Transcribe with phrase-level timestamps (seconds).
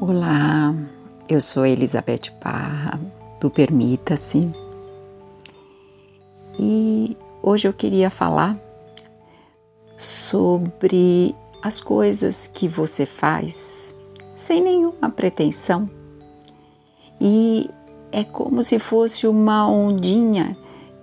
[0.00, 0.72] Olá,
[1.28, 3.00] eu sou Elizabeth Parra,
[3.40, 4.48] do Permita-se.
[6.56, 8.56] E hoje eu queria falar
[9.96, 13.92] sobre as coisas que você faz
[14.36, 15.90] sem nenhuma pretensão.
[17.20, 17.68] E
[18.12, 20.56] é como se fosse uma ondinha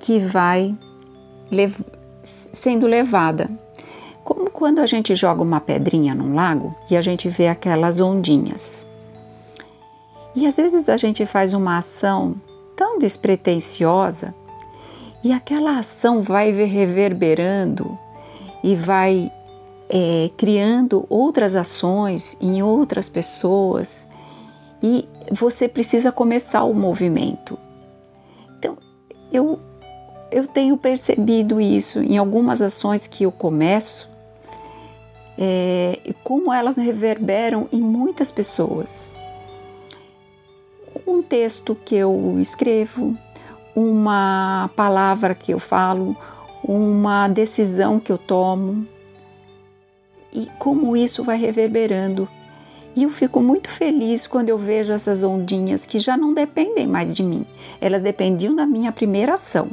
[0.00, 0.76] que vai
[1.50, 1.80] lev
[2.22, 3.48] sendo levada.
[4.24, 8.86] Como quando a gente joga uma pedrinha num lago e a gente vê aquelas ondinhas.
[10.34, 12.36] E às vezes a gente faz uma ação
[12.76, 14.34] tão despretensiosa
[15.22, 17.98] e aquela ação vai reverberando
[18.62, 19.30] e vai
[19.88, 24.06] é, criando outras ações em outras pessoas
[24.82, 27.58] e você precisa começar o movimento.
[28.58, 28.76] Então,
[29.30, 29.60] eu,
[30.30, 34.10] eu tenho percebido isso em algumas ações que eu começo,
[35.38, 39.16] é, como elas reverberam em muitas pessoas.
[41.06, 43.16] Um texto que eu escrevo,
[43.74, 46.16] uma palavra que eu falo,
[46.62, 48.86] uma decisão que eu tomo,
[50.32, 52.28] e como isso vai reverberando.
[52.94, 57.14] E eu fico muito feliz quando eu vejo essas ondinhas que já não dependem mais
[57.14, 57.46] de mim.
[57.80, 59.70] Elas dependiam da minha primeira ação,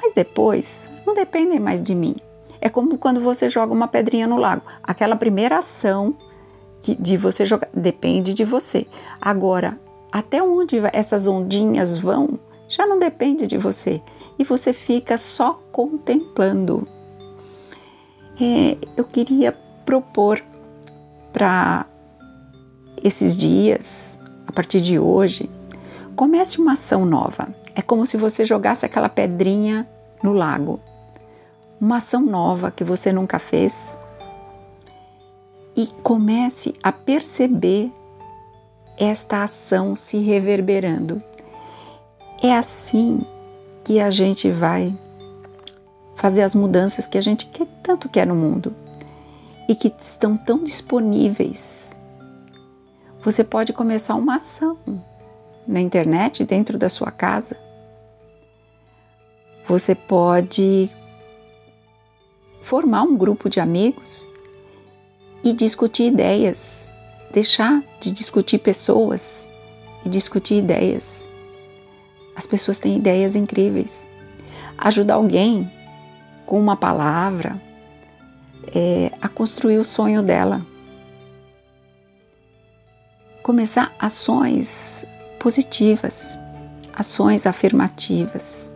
[0.00, 2.14] mas depois não dependem mais de mim.
[2.64, 4.62] É como quando você joga uma pedrinha no lago.
[4.82, 6.16] Aquela primeira ação
[6.80, 8.86] que, de você jogar depende de você.
[9.20, 9.78] Agora,
[10.10, 14.00] até onde essas ondinhas vão já não depende de você
[14.38, 16.88] e você fica só contemplando.
[18.40, 19.52] É, eu queria
[19.84, 20.42] propor
[21.34, 21.84] para
[23.02, 25.50] esses dias, a partir de hoje,
[26.16, 27.54] comece uma ação nova.
[27.74, 29.86] É como se você jogasse aquela pedrinha
[30.22, 30.80] no lago.
[31.84, 33.98] Uma ação nova que você nunca fez.
[35.76, 37.92] E comece a perceber
[38.96, 41.22] esta ação se reverberando.
[42.42, 43.20] É assim
[43.84, 44.98] que a gente vai
[46.16, 48.74] fazer as mudanças que a gente quer, tanto quer no mundo
[49.68, 51.94] e que estão tão disponíveis.
[53.22, 54.78] Você pode começar uma ação
[55.68, 57.58] na internet dentro da sua casa.
[59.68, 60.90] Você pode
[62.64, 64.26] formar um grupo de amigos
[65.44, 66.90] e discutir ideias,
[67.30, 69.50] deixar de discutir pessoas
[70.02, 71.28] e discutir ideias.
[72.34, 74.08] As pessoas têm ideias incríveis.
[74.78, 75.70] Ajudar alguém
[76.46, 77.60] com uma palavra,
[78.74, 80.66] é, a construir o sonho dela.
[83.42, 85.04] Começar ações
[85.38, 86.38] positivas,
[86.94, 88.72] ações afirmativas.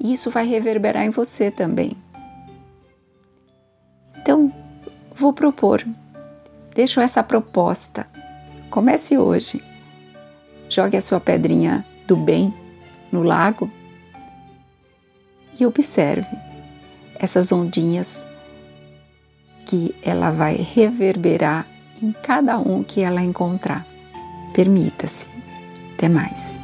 [0.00, 1.96] Isso vai reverberar em você também.
[4.28, 4.52] Então,
[5.14, 5.82] vou propor,
[6.74, 8.06] deixo essa proposta.
[8.68, 9.58] Comece hoje.
[10.68, 12.52] Jogue a sua pedrinha do bem
[13.10, 13.70] no lago
[15.58, 16.28] e observe
[17.14, 18.22] essas ondinhas
[19.64, 21.66] que ela vai reverberar
[22.02, 23.86] em cada um que ela encontrar.
[24.52, 25.26] Permita-se.
[25.94, 26.60] Até mais.